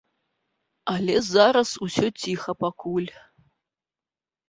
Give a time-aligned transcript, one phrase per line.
[0.93, 3.11] Але зараз усё ціха пакуль.